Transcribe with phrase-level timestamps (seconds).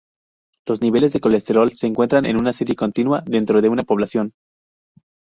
[0.65, 4.33] Los niveles de colesterol se encuentran en una serie continua dentro de una población.